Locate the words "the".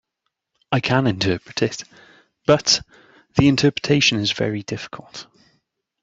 3.35-3.47